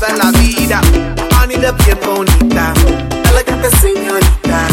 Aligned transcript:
viva 0.00 0.16
la 0.16 0.30
vida. 0.32 0.80
Anita 1.40 1.72
bien 1.72 1.98
bonita. 2.04 2.72
Elegante 3.30 3.70
señorita. 3.80 4.68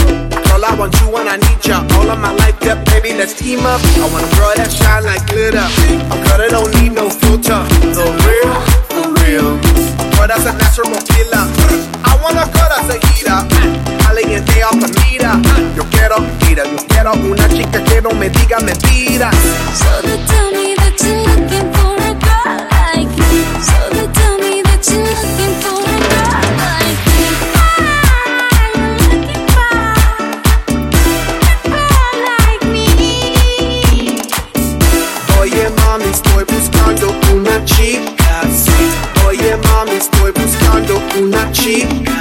Girl, 0.46 0.66
I 0.66 0.76
want 0.76 0.96
you 1.02 1.16
and 1.18 1.30
I 1.30 1.38
need 1.38 1.64
ya. 1.64 1.84
All 1.98 2.10
of 2.10 2.20
my 2.20 2.32
life, 2.34 2.56
yeah, 2.62 2.76
baby, 2.86 3.14
let's 3.14 3.34
team 3.34 3.66
up. 3.66 3.82
I 3.82 4.10
want 4.12 4.26
a 4.26 4.36
girl 4.36 4.54
that 4.56 4.72
shine 4.72 5.04
like 5.04 5.26
glitter. 5.28 5.60
A 5.60 6.16
girl 6.24 6.38
that 6.38 6.50
don't 6.52 6.74
need 6.82 6.94
no 6.94 7.10
filter. 7.10 7.64
The 7.94 8.06
real, 8.24 8.54
the 8.90 9.04
real. 9.24 9.58
A 9.58 10.16
girl 10.16 10.28
that's 10.28 10.46
a 10.46 10.54
natural 10.54 11.02
killer. 11.04 11.46
I 12.04 12.18
want 12.24 12.38
a 12.38 12.46
girl 12.52 12.70
that's 12.70 12.90
a 12.90 12.98
heater. 13.08 13.40
Alguien 14.08 14.46
te 14.46 14.64
off 14.64 14.76
mira. 15.10 15.40
Yo 15.76 15.84
quiero, 15.92 16.20
mira, 16.46 16.64
yo 16.66 16.78
quiero 16.88 17.14
una 17.14 17.48
chica 17.50 17.84
que 17.84 18.02
no 18.02 18.12
me 18.12 18.30
diga 18.30 18.60
mentiras. 18.60 19.36
So 19.74 20.02
tell 20.28 20.52
me 20.52 20.67
mami, 35.98 36.12
estoy 36.12 36.44
buscando 36.46 37.16
una 37.34 37.64
chica. 37.66 38.42
Oye 39.28 39.58
mami, 39.58 39.92
estoy 39.98 40.32
buscando 40.32 41.02
una 41.20 41.52
chica 41.52 42.17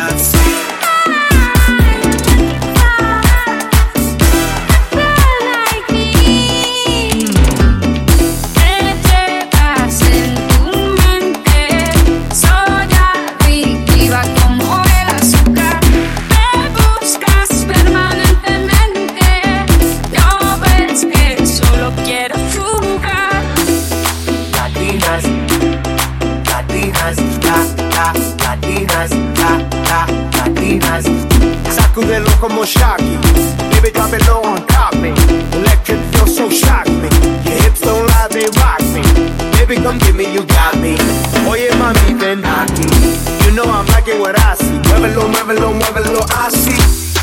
latinas, 28.66 29.10
la, 29.38 29.58
la, 29.88 30.06
latinas. 30.36 31.04
Sacúdelo 31.74 32.30
como 32.40 32.64
Shaggy. 32.64 33.18
Baby, 33.70 33.90
drop 33.92 34.12
it 34.12 34.26
low 34.26 34.42
on 34.42 34.66
top 34.66 34.94
me. 34.94 35.10
Electric 35.52 35.98
feel 36.12 36.26
so 36.26 36.50
shock 36.50 36.88
me. 36.88 37.08
Your 37.44 37.62
hips 37.62 37.80
don't 37.80 38.06
lie, 38.06 38.28
they 38.30 38.46
rock 38.58 38.82
me. 38.94 39.02
Baby, 39.58 39.76
come 39.82 39.98
give 39.98 40.16
me, 40.16 40.32
you 40.32 40.44
got 40.46 40.76
me. 40.78 40.96
Oye, 41.48 41.70
mami, 41.78 42.18
ven 42.18 42.42
aquí. 42.42 42.86
You 43.44 43.52
know 43.52 43.64
I'm 43.64 43.86
liking 43.86 44.20
what 44.20 44.38
I 44.38 44.54
see. 44.54 44.78
Muévelo, 44.88 45.28
muévelo, 45.28 45.72
muévelo 45.72 46.20
así. 46.44 46.74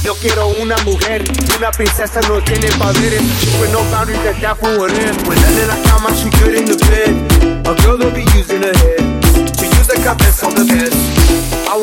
Yo 0.04 0.16
quiero 0.16 0.48
una 0.62 0.76
mujer, 0.84 1.24
una 1.58 1.72
princesa 1.72 2.20
no 2.28 2.42
tiene 2.44 2.68
poderes. 2.78 3.22
With 3.60 3.72
no 3.72 3.84
boundaries, 3.92 4.22
that 4.24 4.42
that 4.42 4.58
for 4.58 4.78
what 4.78 4.92
it 4.92 5.00
is. 5.00 5.18
None 5.24 5.62
in 5.62 5.68
la 5.68 5.93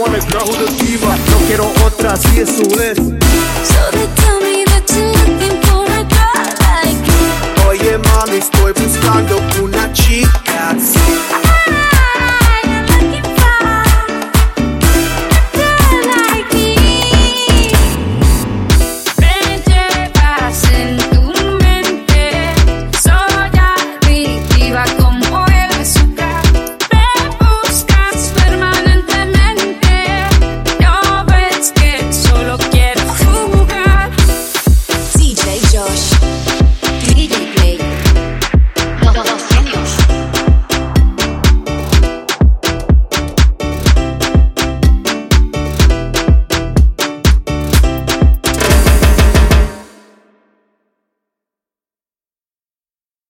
want 0.00 0.14
a 0.16 0.20
girl 0.32 0.46
who's 0.46 0.68
a 0.68 0.84
diva. 0.84 1.16
No 1.30 1.38
quiero 1.46 1.66
otra, 1.84 2.12
así 2.14 2.40
eso 2.40 2.62
es. 2.80 2.96
So 2.96 3.80
they 3.92 4.08
tell 4.16 4.40
me 4.40 4.64
that 4.64 4.84
you're 4.88 5.12
looking 5.12 5.60
for 5.68 5.84
a 5.84 6.02
girl 6.08 6.46
like 6.64 7.00
me. 7.04 7.68
Oye, 7.68 7.98
mami, 7.98 8.38
estoy 8.38 8.72
buscando. 8.72 9.49